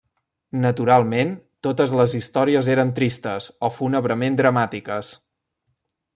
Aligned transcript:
Naturalment, 0.61 1.33
totes 1.67 1.93
les 1.99 2.15
històries 2.21 2.71
eren 2.77 2.95
tristes, 3.01 3.51
o 3.69 3.71
fúnebrement 3.77 4.41
dramàtiques. 4.41 5.13